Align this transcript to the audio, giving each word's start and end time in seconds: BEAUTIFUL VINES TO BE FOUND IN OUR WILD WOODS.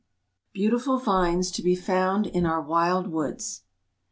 BEAUTIFUL 0.53 0.97
VINES 0.97 1.51
TO 1.51 1.61
BE 1.61 1.75
FOUND 1.75 2.25
IN 2.25 2.43
OUR 2.47 2.59
WILD 2.63 3.05
WOODS. 3.11 3.61